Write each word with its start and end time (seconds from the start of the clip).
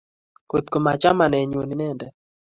kotgo 0.49 0.77
machamenenyu 0.85 1.57
inenendet 1.63 2.13